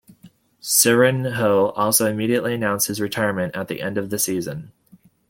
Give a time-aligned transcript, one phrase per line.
[0.63, 4.71] Serginho also immediately announced his retirement at the end of the season.